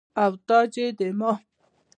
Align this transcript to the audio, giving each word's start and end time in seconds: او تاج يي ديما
او 0.23 0.31
تاج 0.47 0.71
يي 0.81 0.87
ديما 0.97 1.31